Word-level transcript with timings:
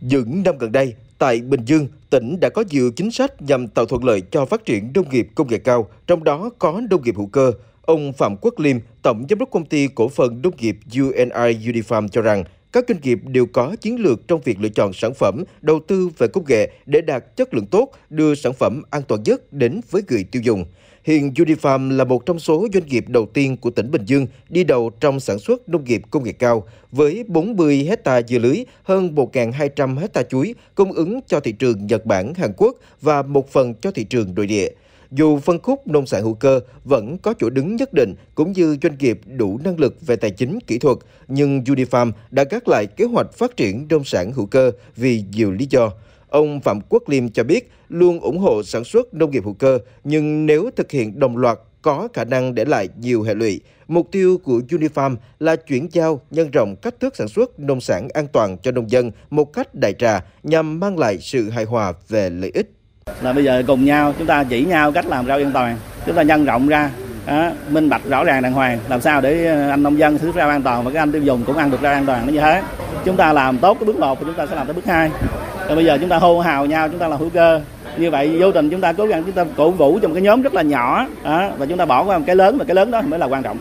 Những 0.00 0.42
năm 0.42 0.58
gần 0.58 0.72
đây, 0.72 0.94
tại 1.18 1.40
Bình 1.40 1.60
Dương, 1.66 1.88
tỉnh 2.10 2.40
đã 2.40 2.48
có 2.48 2.64
nhiều 2.70 2.90
chính 2.96 3.10
sách 3.10 3.42
nhằm 3.42 3.68
tạo 3.68 3.86
thuận 3.86 4.04
lợi 4.04 4.22
cho 4.30 4.44
phát 4.44 4.64
triển 4.64 4.90
nông 4.94 5.08
nghiệp 5.10 5.28
công 5.34 5.48
nghệ 5.48 5.58
cao, 5.58 5.88
trong 6.06 6.24
đó 6.24 6.50
có 6.58 6.80
nông 6.90 7.02
nghiệp 7.02 7.14
hữu 7.16 7.26
cơ. 7.26 7.52
Ông 7.82 8.12
Phạm 8.12 8.36
Quốc 8.40 8.58
Liêm, 8.58 8.76
Tổng 9.02 9.26
Giám 9.30 9.38
đốc 9.38 9.50
Công 9.50 9.64
ty 9.64 9.88
Cổ 9.94 10.08
phần 10.08 10.42
Nông 10.42 10.54
nghiệp 10.58 10.76
UNI 10.92 11.72
Unifarm 11.72 12.08
cho 12.08 12.22
rằng, 12.22 12.44
các 12.72 12.84
doanh 12.88 13.00
nghiệp 13.02 13.18
đều 13.26 13.46
có 13.46 13.76
chiến 13.80 14.00
lược 14.00 14.28
trong 14.28 14.40
việc 14.44 14.60
lựa 14.60 14.68
chọn 14.68 14.92
sản 14.92 15.14
phẩm, 15.14 15.44
đầu 15.60 15.80
tư 15.86 16.10
về 16.18 16.26
công 16.28 16.44
nghệ 16.48 16.70
để 16.86 17.00
đạt 17.00 17.36
chất 17.36 17.54
lượng 17.54 17.66
tốt, 17.66 17.90
đưa 18.10 18.34
sản 18.34 18.52
phẩm 18.52 18.82
an 18.90 19.02
toàn 19.08 19.22
nhất 19.22 19.52
đến 19.52 19.80
với 19.90 20.02
người 20.08 20.24
tiêu 20.24 20.42
dùng. 20.42 20.64
Hiện 21.04 21.32
Unifarm 21.34 21.96
là 21.96 22.04
một 22.04 22.26
trong 22.26 22.38
số 22.38 22.68
doanh 22.72 22.86
nghiệp 22.86 23.04
đầu 23.08 23.26
tiên 23.26 23.56
của 23.56 23.70
tỉnh 23.70 23.90
Bình 23.90 24.04
Dương 24.04 24.26
đi 24.48 24.64
đầu 24.64 24.90
trong 25.00 25.20
sản 25.20 25.38
xuất 25.38 25.68
nông 25.68 25.84
nghiệp 25.84 26.02
công 26.10 26.24
nghệ 26.24 26.32
cao, 26.32 26.64
với 26.92 27.24
40 27.28 27.84
hecta 27.88 28.22
dưa 28.22 28.38
lưới, 28.38 28.64
hơn 28.82 29.14
1.200 29.14 29.98
hecta 29.98 30.22
chuối 30.22 30.54
cung 30.74 30.92
ứng 30.92 31.20
cho 31.26 31.40
thị 31.40 31.52
trường 31.52 31.86
Nhật 31.86 32.06
Bản, 32.06 32.34
Hàn 32.34 32.52
Quốc 32.56 32.76
và 33.00 33.22
một 33.22 33.50
phần 33.52 33.74
cho 33.74 33.90
thị 33.90 34.04
trường 34.04 34.34
nội 34.34 34.46
địa. 34.46 34.68
Dù 35.10 35.38
phân 35.38 35.58
khúc 35.58 35.86
nông 35.86 36.06
sản 36.06 36.22
hữu 36.22 36.34
cơ 36.34 36.60
vẫn 36.84 37.18
có 37.18 37.34
chỗ 37.38 37.50
đứng 37.50 37.76
nhất 37.76 37.92
định 37.92 38.14
cũng 38.34 38.52
như 38.52 38.76
doanh 38.82 38.98
nghiệp 38.98 39.20
đủ 39.26 39.60
năng 39.64 39.78
lực 39.78 40.06
về 40.06 40.16
tài 40.16 40.30
chính 40.30 40.58
kỹ 40.66 40.78
thuật, 40.78 40.96
nhưng 41.28 41.64
Unifarm 41.64 42.12
đã 42.30 42.44
gác 42.50 42.68
lại 42.68 42.86
kế 42.86 43.04
hoạch 43.04 43.32
phát 43.32 43.56
triển 43.56 43.86
nông 43.90 44.04
sản 44.04 44.32
hữu 44.32 44.46
cơ 44.46 44.72
vì 44.96 45.24
nhiều 45.32 45.52
lý 45.52 45.66
do. 45.70 45.90
Ông 46.30 46.60
Phạm 46.60 46.80
Quốc 46.88 47.08
Liêm 47.08 47.28
cho 47.28 47.44
biết 47.44 47.70
luôn 47.88 48.20
ủng 48.20 48.38
hộ 48.38 48.62
sản 48.62 48.84
xuất 48.84 49.14
nông 49.14 49.30
nghiệp 49.30 49.44
hữu 49.44 49.54
cơ, 49.54 49.78
nhưng 50.04 50.46
nếu 50.46 50.70
thực 50.76 50.90
hiện 50.90 51.18
đồng 51.18 51.36
loạt 51.36 51.58
có 51.82 52.08
khả 52.12 52.24
năng 52.24 52.54
để 52.54 52.64
lại 52.64 52.88
nhiều 53.00 53.22
hệ 53.22 53.34
lụy. 53.34 53.60
Mục 53.88 54.08
tiêu 54.12 54.40
của 54.44 54.60
Unifarm 54.68 55.16
là 55.40 55.56
chuyển 55.56 55.88
giao, 55.92 56.20
nhân 56.30 56.50
rộng 56.50 56.76
cách 56.76 56.94
thức 57.00 57.16
sản 57.16 57.28
xuất 57.28 57.60
nông 57.60 57.80
sản 57.80 58.08
an 58.14 58.26
toàn 58.32 58.56
cho 58.62 58.70
nông 58.70 58.90
dân 58.90 59.10
một 59.30 59.52
cách 59.52 59.74
đại 59.74 59.92
trà 59.92 60.20
nhằm 60.42 60.80
mang 60.80 60.98
lại 60.98 61.18
sự 61.20 61.50
hài 61.50 61.64
hòa 61.64 61.92
về 62.08 62.30
lợi 62.30 62.50
ích. 62.54 62.70
Là 63.22 63.32
bây 63.32 63.44
giờ 63.44 63.62
cùng 63.66 63.84
nhau 63.84 64.14
chúng 64.18 64.26
ta 64.26 64.44
chỉ 64.44 64.64
nhau 64.64 64.92
cách 64.92 65.06
làm 65.06 65.26
rau 65.26 65.38
an 65.38 65.50
toàn, 65.54 65.76
chúng 66.06 66.16
ta 66.16 66.22
nhân 66.22 66.44
rộng 66.44 66.68
ra, 66.68 66.90
đó, 67.26 67.50
minh 67.68 67.88
bạch 67.88 68.04
rõ 68.04 68.24
ràng 68.24 68.42
đàng 68.42 68.52
hoàng, 68.52 68.78
làm 68.88 69.00
sao 69.00 69.20
để 69.20 69.46
ờ, 69.46 69.70
anh 69.70 69.82
nông 69.82 69.98
dân 69.98 70.18
thứ 70.18 70.32
rau 70.36 70.48
an 70.48 70.62
toàn 70.62 70.84
và 70.84 70.90
các 70.90 71.02
anh 71.02 71.12
tiêu 71.12 71.22
dùng 71.22 71.44
cũng 71.46 71.56
ăn 71.56 71.70
được 71.70 71.78
rau 71.82 71.92
an 71.92 72.06
toàn 72.06 72.26
nó 72.26 72.32
như 72.32 72.40
thế. 72.40 72.62
Chúng 73.04 73.16
ta 73.16 73.32
làm 73.32 73.58
tốt 73.58 73.76
cái 73.80 73.86
bước 73.86 73.98
một 73.98 74.18
thì 74.18 74.24
chúng 74.26 74.34
ta 74.34 74.46
sẽ 74.46 74.56
làm 74.56 74.66
tới 74.66 74.74
bước 74.74 74.84
hai. 74.84 75.10
Rồi 75.70 75.76
bây 75.76 75.84
giờ 75.84 75.98
chúng 76.00 76.08
ta 76.08 76.18
hô 76.18 76.40
hào 76.40 76.66
nhau, 76.66 76.88
chúng 76.88 76.98
ta 76.98 77.08
là 77.08 77.16
hữu 77.16 77.30
cơ. 77.30 77.60
Như 77.98 78.10
vậy 78.10 78.38
vô 78.40 78.52
tình 78.52 78.70
chúng 78.70 78.80
ta 78.80 78.92
cố 78.92 79.06
gắng 79.06 79.22
chúng 79.24 79.34
ta 79.34 79.44
cổ 79.56 79.70
vũ 79.70 79.98
cho 80.02 80.08
một 80.08 80.14
cái 80.14 80.22
nhóm 80.22 80.42
rất 80.42 80.54
là 80.54 80.62
nhỏ 80.62 81.06
đó, 81.24 81.50
và 81.58 81.66
chúng 81.66 81.78
ta 81.78 81.84
bỏ 81.84 82.04
qua 82.04 82.18
một 82.18 82.24
cái 82.26 82.36
lớn 82.36 82.58
và 82.58 82.64
cái 82.64 82.74
lớn 82.74 82.90
đó 82.90 83.02
mới 83.02 83.18
là 83.18 83.26
quan 83.26 83.42
trọng. 83.42 83.58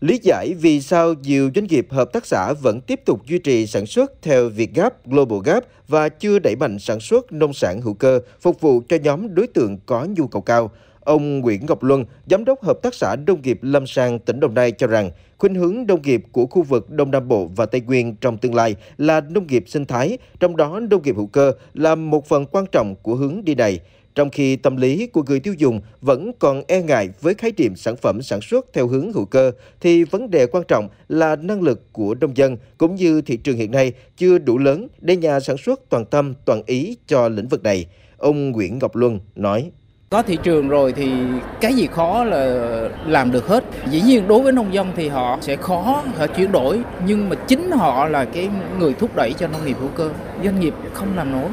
Lý 0.00 0.20
giải 0.22 0.54
vì 0.60 0.80
sao 0.80 1.14
nhiều 1.22 1.50
doanh 1.54 1.66
nghiệp 1.66 1.86
hợp 1.90 2.12
tác 2.12 2.26
xã 2.26 2.52
vẫn 2.52 2.80
tiếp 2.80 3.00
tục 3.04 3.26
duy 3.26 3.38
trì 3.38 3.66
sản 3.66 3.86
xuất 3.86 4.12
theo 4.22 4.48
Việt 4.48 4.74
Gap, 4.74 5.06
Global 5.06 5.38
Gap 5.44 5.64
và 5.88 6.08
chưa 6.08 6.38
đẩy 6.38 6.56
mạnh 6.56 6.78
sản 6.78 7.00
xuất 7.00 7.32
nông 7.32 7.52
sản 7.52 7.80
hữu 7.80 7.94
cơ 7.94 8.20
phục 8.40 8.60
vụ 8.60 8.82
cho 8.88 8.96
nhóm 9.02 9.34
đối 9.34 9.46
tượng 9.46 9.78
có 9.86 10.06
nhu 10.16 10.26
cầu 10.26 10.42
cao. 10.42 10.70
Ông 11.04 11.40
Nguyễn 11.40 11.66
Ngọc 11.66 11.82
Luân, 11.82 12.04
Giám 12.26 12.44
đốc 12.44 12.62
Hợp 12.62 12.78
tác 12.82 12.94
xã 12.94 13.16
Nông 13.26 13.42
nghiệp 13.42 13.58
Lâm 13.62 13.86
Sang, 13.86 14.18
tỉnh 14.18 14.40
Đồng 14.40 14.54
Nai 14.54 14.72
cho 14.72 14.86
rằng, 14.86 15.10
khuynh 15.38 15.54
hướng 15.54 15.86
nông 15.88 16.02
nghiệp 16.02 16.22
của 16.32 16.46
khu 16.46 16.62
vực 16.62 16.90
Đông 16.90 17.10
Nam 17.10 17.28
Bộ 17.28 17.50
và 17.56 17.66
Tây 17.66 17.80
Nguyên 17.80 18.16
trong 18.20 18.38
tương 18.38 18.54
lai 18.54 18.76
là 18.98 19.20
nông 19.20 19.46
nghiệp 19.46 19.64
sinh 19.66 19.84
thái, 19.84 20.18
trong 20.40 20.56
đó 20.56 20.80
nông 20.80 21.02
nghiệp 21.02 21.16
hữu 21.16 21.26
cơ 21.26 21.52
là 21.74 21.94
một 21.94 22.26
phần 22.26 22.46
quan 22.46 22.64
trọng 22.72 22.94
của 23.02 23.14
hướng 23.14 23.44
đi 23.44 23.54
này. 23.54 23.80
Trong 24.14 24.30
khi 24.30 24.56
tâm 24.56 24.76
lý 24.76 25.06
của 25.06 25.22
người 25.22 25.40
tiêu 25.40 25.54
dùng 25.58 25.80
vẫn 26.00 26.32
còn 26.38 26.62
e 26.68 26.82
ngại 26.82 27.08
với 27.20 27.34
khái 27.34 27.52
niệm 27.56 27.76
sản 27.76 27.96
phẩm 27.96 28.22
sản 28.22 28.40
xuất 28.40 28.66
theo 28.72 28.86
hướng 28.86 29.12
hữu 29.12 29.24
cơ, 29.24 29.52
thì 29.80 30.04
vấn 30.04 30.30
đề 30.30 30.46
quan 30.46 30.64
trọng 30.68 30.88
là 31.08 31.36
năng 31.36 31.62
lực 31.62 31.92
của 31.92 32.14
nông 32.20 32.36
dân 32.36 32.56
cũng 32.78 32.94
như 32.94 33.22
thị 33.22 33.36
trường 33.36 33.56
hiện 33.56 33.70
nay 33.70 33.92
chưa 34.16 34.38
đủ 34.38 34.58
lớn 34.58 34.88
để 35.00 35.16
nhà 35.16 35.40
sản 35.40 35.56
xuất 35.56 35.80
toàn 35.88 36.04
tâm 36.04 36.34
toàn 36.44 36.62
ý 36.66 36.96
cho 37.06 37.28
lĩnh 37.28 37.48
vực 37.48 37.62
này. 37.62 37.86
Ông 38.16 38.50
Nguyễn 38.50 38.78
Ngọc 38.78 38.96
Luân 38.96 39.20
nói. 39.34 39.70
Có 40.12 40.22
thị 40.22 40.38
trường 40.42 40.68
rồi 40.68 40.92
thì 40.92 41.10
cái 41.60 41.74
gì 41.74 41.86
khó 41.86 42.24
là 42.24 42.60
làm 43.06 43.32
được 43.32 43.48
hết. 43.48 43.64
Dĩ 43.90 44.00
nhiên 44.00 44.28
đối 44.28 44.42
với 44.42 44.52
nông 44.52 44.74
dân 44.74 44.86
thì 44.96 45.08
họ 45.08 45.38
sẽ 45.40 45.56
khó 45.56 46.02
họ 46.18 46.26
chuyển 46.26 46.52
đổi, 46.52 46.80
nhưng 47.06 47.28
mà 47.28 47.36
chính 47.48 47.70
họ 47.70 48.08
là 48.08 48.24
cái 48.24 48.48
người 48.78 48.94
thúc 48.94 49.16
đẩy 49.16 49.32
cho 49.32 49.46
nông 49.46 49.66
nghiệp 49.66 49.76
hữu 49.80 49.88
cơ. 49.88 50.10
Doanh 50.44 50.60
nghiệp 50.60 50.74
không 50.92 51.08
làm 51.16 51.32
nổi. 51.32 51.50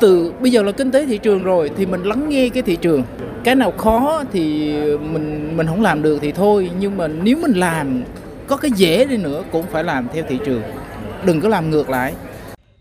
Từ 0.00 0.32
bây 0.40 0.52
giờ 0.52 0.62
là 0.62 0.72
kinh 0.72 0.90
tế 0.90 1.06
thị 1.06 1.18
trường 1.18 1.42
rồi 1.42 1.70
thì 1.76 1.86
mình 1.86 2.02
lắng 2.02 2.28
nghe 2.28 2.48
cái 2.48 2.62
thị 2.62 2.76
trường. 2.76 3.02
Cái 3.44 3.54
nào 3.54 3.70
khó 3.70 4.22
thì 4.32 4.72
mình 4.98 5.56
mình 5.56 5.66
không 5.66 5.82
làm 5.82 6.02
được 6.02 6.18
thì 6.22 6.32
thôi, 6.32 6.70
nhưng 6.80 6.96
mà 6.96 7.08
nếu 7.08 7.36
mình 7.42 7.52
làm 7.52 8.02
có 8.46 8.56
cái 8.56 8.70
dễ 8.76 9.04
đi 9.04 9.16
nữa 9.16 9.42
cũng 9.52 9.64
phải 9.70 9.84
làm 9.84 10.06
theo 10.14 10.24
thị 10.28 10.38
trường. 10.46 10.62
Đừng 11.24 11.40
có 11.40 11.48
làm 11.48 11.70
ngược 11.70 11.90
lại. 11.90 12.12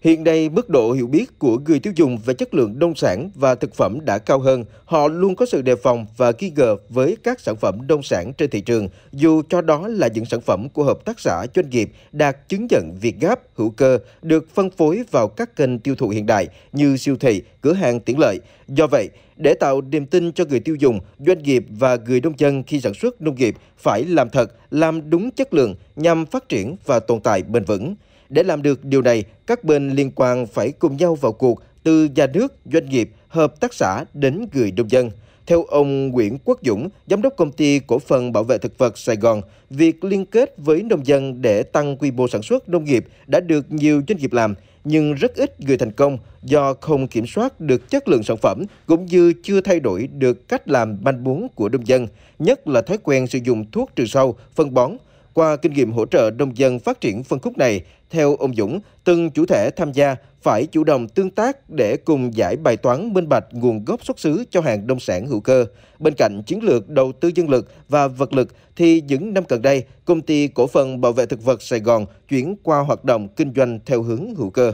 Hiện 0.04 0.24
nay, 0.24 0.50
mức 0.50 0.70
độ 0.70 0.92
hiểu 0.92 1.08
biết 1.08 1.40
của 1.40 1.58
người 1.58 1.80
tiêu 1.80 1.94
dùng 1.96 2.18
về 2.26 2.34
chất 2.34 2.54
lượng 2.54 2.80
nông 2.80 2.96
sản 2.96 3.30
và 3.36 3.56
thực 3.56 3.76
phẩm 3.76 3.98
đã 4.06 4.18
cao 4.18 4.40
hơn. 4.40 4.66
Họ 4.86 5.08
luôn 5.08 5.36
có 5.36 5.46
sự 5.46 5.62
đề 5.62 5.76
phòng 5.76 6.06
và 6.18 6.32
nghi 6.40 6.52
ngờ 6.56 6.78
với 6.90 7.18
các 7.24 7.40
sản 7.40 7.56
phẩm 7.56 7.88
nông 7.88 8.04
sản 8.04 8.34
trên 8.34 8.50
thị 8.50 8.62
trường, 8.62 8.88
dù 9.12 9.42
cho 9.50 9.62
đó 9.62 9.88
là 9.88 10.08
những 10.08 10.26
sản 10.26 10.42
phẩm 10.42 10.70
của 10.70 10.84
hợp 10.84 11.06
tác 11.06 11.20
xã 11.20 11.46
doanh 11.56 11.70
nghiệp 11.70 11.92
đạt 12.12 12.50
chứng 12.50 12.68
nhận 12.70 12.96
Việt 13.02 13.20
Gáp 13.20 13.40
hữu 13.56 13.70
cơ 13.70 14.00
được 14.22 14.48
phân 14.54 14.70
phối 14.70 15.04
vào 15.12 15.28
các 15.28 15.56
kênh 15.56 15.80
tiêu 15.80 15.96
thụ 15.96 16.10
hiện 16.10 16.26
đại 16.26 16.48
như 16.72 16.98
siêu 16.98 17.16
thị, 17.20 17.42
cửa 17.62 17.74
hàng 17.74 18.00
tiện 18.00 18.20
lợi. 18.20 18.40
Do 18.68 18.88
vậy, 18.88 19.10
để 19.38 19.54
tạo 19.54 19.82
niềm 19.82 20.06
tin 20.06 20.32
cho 20.32 20.46
người 20.50 20.60
tiêu 20.60 20.76
dùng, 20.76 21.00
doanh 21.20 21.44
nghiệp 21.44 21.66
và 21.70 21.96
người 21.96 22.22
nông 22.22 22.34
dân 22.38 22.64
khi 22.64 22.80
sản 22.80 22.94
xuất 22.94 23.22
nông 23.22 23.36
nghiệp 23.36 23.56
phải 23.78 24.06
làm 24.06 24.30
thật, 24.30 24.52
làm 24.72 25.10
đúng 25.10 25.32
chất 25.32 25.54
lượng 25.54 25.76
nhằm 25.96 26.26
phát 26.26 26.50
triển 26.50 26.76
và 26.86 27.00
tồn 27.00 27.20
tại 27.20 27.44
bền 27.44 27.64
vững. 27.64 27.96
Để 28.30 28.44
làm 28.44 28.62
được 28.62 28.86
điều 28.86 29.02
này, 29.02 29.24
các 29.48 29.64
bên 29.64 29.90
liên 29.90 30.12
quan 30.16 30.48
phải 30.48 30.72
cùng 30.72 30.98
nhau 30.98 31.16
vào 31.16 31.32
cuộc 31.32 31.62
từ 31.84 32.10
nhà 32.16 32.28
nước, 32.28 32.54
doanh 32.74 32.90
nghiệp, 32.90 33.10
hợp 33.28 33.60
tác 33.60 33.74
xã 33.74 34.06
đến 34.14 34.46
người 34.54 34.74
nông 34.78 34.92
dân. 34.92 35.12
Theo 35.46 35.64
ông 35.64 36.10
Nguyễn 36.10 36.38
Quốc 36.46 36.60
Dũng, 36.66 36.90
Giám 37.08 37.22
đốc 37.22 37.34
Công 37.38 37.52
ty 37.52 37.80
Cổ 37.80 38.00
phần 38.00 38.32
Bảo 38.32 38.44
vệ 38.44 38.58
Thực 38.58 38.78
vật 38.78 38.98
Sài 38.98 39.16
Gòn, 39.16 39.42
việc 39.70 40.04
liên 40.04 40.26
kết 40.26 40.54
với 40.58 40.84
nông 40.84 41.08
dân 41.08 41.42
để 41.42 41.64
tăng 41.64 41.98
quy 41.98 42.12
mô 42.12 42.28
sản 42.28 42.42
xuất 42.42 42.70
nông 42.70 42.84
nghiệp 42.84 43.06
đã 43.28 43.40
được 43.40 43.72
nhiều 43.72 44.02
doanh 44.08 44.18
nghiệp 44.18 44.34
làm, 44.34 44.56
nhưng 44.84 45.14
rất 45.14 45.36
ít 45.36 45.60
người 45.60 45.78
thành 45.78 45.92
công 45.92 46.18
do 46.44 46.74
không 46.74 47.08
kiểm 47.08 47.28
soát 47.28 47.60
được 47.60 47.90
chất 47.90 48.08
lượng 48.08 48.24
sản 48.24 48.38
phẩm 48.38 48.64
cũng 48.86 49.06
như 49.06 49.34
chưa 49.44 49.62
thay 49.62 49.80
đổi 49.80 50.08
được 50.08 50.48
cách 50.48 50.68
làm 50.68 50.98
manh 51.02 51.24
muốn 51.24 51.48
của 51.56 51.70
nông 51.70 51.88
dân, 51.88 52.08
nhất 52.40 52.68
là 52.68 52.82
thói 52.82 52.98
quen 53.04 53.28
sử 53.28 53.40
dụng 53.44 53.66
thuốc 53.72 53.92
trừ 53.96 54.06
sâu, 54.06 54.36
phân 54.56 54.74
bón, 54.74 54.92
qua 55.34 55.56
kinh 55.56 55.74
nghiệm 55.74 55.92
hỗ 55.92 56.06
trợ 56.06 56.32
nông 56.38 56.58
dân 56.58 56.80
phát 56.80 57.02
triển 57.02 57.24
phân 57.24 57.40
khúc 57.40 57.58
này, 57.58 57.82
theo 58.10 58.36
ông 58.36 58.56
Dũng, 58.56 58.80
từng 59.04 59.32
chủ 59.32 59.46
thể 59.46 59.70
tham 59.76 59.92
gia 59.92 60.16
phải 60.42 60.66
chủ 60.66 60.84
động 60.84 61.08
tương 61.10 61.30
tác 61.30 61.70
để 61.70 61.98
cùng 62.06 62.36
giải 62.36 62.56
bài 62.56 62.78
toán 62.78 63.14
minh 63.14 63.30
bạch 63.30 63.46
nguồn 63.52 63.86
gốc 63.86 64.06
xuất 64.06 64.20
xứ 64.20 64.44
cho 64.50 64.62
hàng 64.62 64.88
nông 64.88 65.00
sản 65.00 65.28
hữu 65.28 65.40
cơ. 65.40 65.66
Bên 66.00 66.14
cạnh 66.18 66.42
chiến 66.46 66.64
lược 66.64 66.90
đầu 66.90 67.12
tư 67.12 67.32
dân 67.36 67.50
lực 67.50 67.74
và 67.90 68.08
vật 68.08 68.34
lực 68.34 68.56
thì 68.76 69.02
những 69.02 69.34
năm 69.34 69.44
gần 69.50 69.62
đây, 69.62 69.84
công 70.06 70.22
ty 70.22 70.48
cổ 70.48 70.68
phần 70.68 71.02
bảo 71.02 71.12
vệ 71.14 71.26
thực 71.26 71.44
vật 71.44 71.62
Sài 71.62 71.80
Gòn 71.80 72.06
chuyển 72.30 72.56
qua 72.64 72.80
hoạt 72.80 73.06
động 73.06 73.28
kinh 73.36 73.54
doanh 73.56 73.80
theo 73.86 74.04
hướng 74.04 74.36
hữu 74.36 74.50
cơ. 74.50 74.74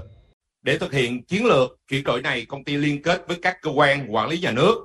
Để 0.62 0.78
thực 0.78 0.94
hiện 0.94 1.24
chiến 1.24 1.46
lược 1.46 1.78
chuyển 1.88 2.04
đổi 2.04 2.22
này, 2.22 2.46
công 2.46 2.64
ty 2.64 2.78
liên 2.78 3.02
kết 3.02 3.28
với 3.28 3.38
các 3.42 3.58
cơ 3.62 3.72
quan 3.72 4.16
quản 4.16 4.30
lý 4.30 4.40
nhà 4.40 4.52
nước, 4.52 4.76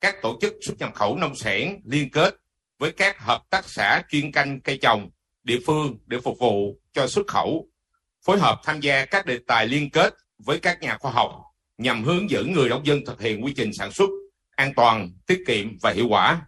các 0.00 0.22
tổ 0.22 0.38
chức 0.40 0.54
xuất 0.60 0.74
nhập 0.78 0.90
khẩu 0.94 1.16
nông 1.16 1.34
sản 1.34 1.80
liên 1.84 2.10
kết 2.10 2.36
với 2.78 2.92
các 2.92 3.20
hợp 3.20 3.42
tác 3.50 3.68
xã 3.68 4.02
chuyên 4.10 4.32
canh 4.32 4.60
cây 4.60 4.78
trồng 4.82 5.10
địa 5.44 5.58
phương 5.66 5.96
để 6.06 6.18
phục 6.24 6.38
vụ 6.38 6.76
cho 6.92 7.06
xuất 7.06 7.26
khẩu, 7.26 7.68
phối 8.26 8.38
hợp 8.38 8.60
tham 8.64 8.80
gia 8.80 9.04
các 9.04 9.26
đề 9.26 9.38
tài 9.46 9.66
liên 9.66 9.90
kết 9.90 10.14
với 10.38 10.58
các 10.58 10.82
nhà 10.82 10.96
khoa 11.00 11.12
học 11.12 11.32
nhằm 11.78 12.04
hướng 12.04 12.30
dẫn 12.30 12.52
người 12.52 12.68
nông 12.68 12.86
dân 12.86 13.00
thực 13.06 13.20
hiện 13.20 13.44
quy 13.44 13.52
trình 13.56 13.72
sản 13.72 13.92
xuất 13.92 14.10
an 14.56 14.72
toàn, 14.76 15.10
tiết 15.26 15.38
kiệm 15.46 15.78
và 15.82 15.90
hiệu 15.90 16.06
quả. 16.08 16.40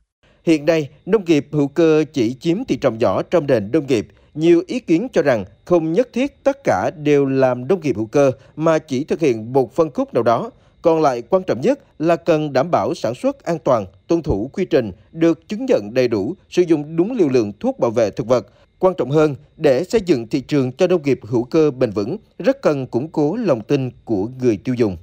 Hiện 0.44 0.66
nay, 0.66 0.88
nông 1.06 1.24
nghiệp 1.24 1.48
hữu 1.52 1.68
cơ 1.68 2.04
chỉ 2.12 2.34
chiếm 2.34 2.64
thị 2.64 2.76
trọng 2.76 2.98
nhỏ 2.98 3.22
trong 3.22 3.46
nền 3.46 3.70
nông 3.72 3.86
nghiệp. 3.86 4.08
Nhiều 4.34 4.62
ý 4.66 4.80
kiến 4.80 5.08
cho 5.12 5.22
rằng 5.22 5.44
không 5.64 5.92
nhất 5.92 6.08
thiết 6.12 6.44
tất 6.44 6.58
cả 6.64 6.90
đều 6.96 7.26
làm 7.26 7.68
nông 7.68 7.80
nghiệp 7.80 7.96
hữu 7.96 8.06
cơ 8.06 8.32
mà 8.56 8.78
chỉ 8.78 9.04
thực 9.04 9.20
hiện 9.20 9.52
một 9.52 9.74
phân 9.74 9.90
khúc 9.90 10.14
nào 10.14 10.22
đó. 10.22 10.50
Còn 10.84 11.02
lại 11.02 11.22
quan 11.22 11.42
trọng 11.42 11.60
nhất 11.60 11.78
là 11.98 12.16
cần 12.16 12.52
đảm 12.52 12.70
bảo 12.70 12.94
sản 12.94 13.14
xuất 13.14 13.44
an 13.44 13.58
toàn, 13.64 13.86
tuân 14.06 14.22
thủ 14.22 14.50
quy 14.52 14.64
trình, 14.64 14.92
được 15.12 15.48
chứng 15.48 15.66
nhận 15.68 15.94
đầy 15.94 16.08
đủ, 16.08 16.34
sử 16.48 16.62
dụng 16.62 16.96
đúng 16.96 17.12
liều 17.12 17.28
lượng 17.28 17.52
thuốc 17.60 17.78
bảo 17.78 17.90
vệ 17.90 18.10
thực 18.10 18.26
vật, 18.26 18.46
Quan 18.78 18.94
trọng 18.98 19.10
hơn, 19.10 19.34
để 19.56 19.84
xây 19.84 20.00
dựng 20.06 20.28
thị 20.28 20.40
trường 20.40 20.72
cho 20.72 20.86
nông 20.86 21.02
nghiệp 21.02 21.20
hữu 21.22 21.44
cơ 21.44 21.70
bền 21.70 21.90
vững, 21.90 22.16
rất 22.38 22.62
cần 22.62 22.86
củng 22.86 23.08
cố 23.08 23.36
lòng 23.36 23.60
tin 23.60 23.90
của 24.04 24.28
người 24.40 24.56
tiêu 24.56 24.74
dùng. 24.74 24.96